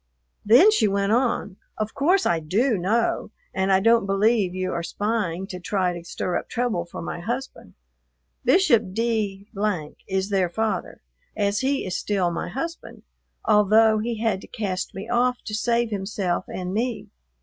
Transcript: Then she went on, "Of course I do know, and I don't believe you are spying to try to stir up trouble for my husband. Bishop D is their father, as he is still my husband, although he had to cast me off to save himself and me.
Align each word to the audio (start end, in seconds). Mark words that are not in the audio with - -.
Then 0.43 0.71
she 0.71 0.87
went 0.87 1.11
on, 1.11 1.57
"Of 1.77 1.93
course 1.93 2.25
I 2.25 2.39
do 2.39 2.75
know, 2.75 3.29
and 3.53 3.71
I 3.71 3.79
don't 3.79 4.07
believe 4.07 4.55
you 4.55 4.73
are 4.73 4.81
spying 4.81 5.45
to 5.45 5.59
try 5.59 5.93
to 5.93 6.03
stir 6.03 6.37
up 6.39 6.49
trouble 6.49 6.85
for 6.85 7.03
my 7.03 7.19
husband. 7.19 7.75
Bishop 8.43 8.93
D 8.95 9.51
is 10.07 10.29
their 10.31 10.49
father, 10.49 11.03
as 11.37 11.59
he 11.59 11.85
is 11.85 11.95
still 11.99 12.31
my 12.31 12.49
husband, 12.49 13.03
although 13.45 13.99
he 13.99 14.17
had 14.19 14.41
to 14.41 14.47
cast 14.47 14.95
me 14.95 15.07
off 15.07 15.37
to 15.45 15.53
save 15.53 15.91
himself 15.91 16.45
and 16.47 16.73
me. 16.73 17.09